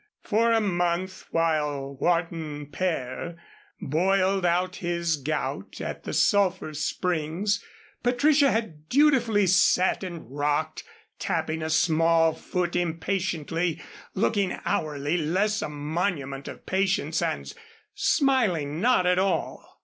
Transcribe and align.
For 0.23 0.51
a 0.51 0.59
month 0.59 1.25
while 1.29 1.93
Wharton 1.95 2.65
père 2.71 3.37
boiled 3.79 4.43
out 4.47 4.77
his 4.77 5.15
gout 5.15 5.79
at 5.79 6.05
the 6.05 6.11
sulphur 6.13 6.73
springs, 6.73 7.63
Patricia 8.01 8.49
had 8.51 8.89
dutifully 8.89 9.45
sat 9.45 10.03
and 10.03 10.25
rocked, 10.35 10.83
tapping 11.19 11.61
a 11.61 11.69
small 11.69 12.33
foot 12.33 12.75
impatiently, 12.75 13.79
looking 14.15 14.57
hourly 14.65 15.17
less 15.17 15.61
a 15.61 15.69
monument 15.69 16.47
of 16.47 16.65
Patience 16.65 17.21
and 17.21 17.53
smiling 17.93 18.79
not 18.81 19.05
at 19.05 19.19
all. 19.19 19.77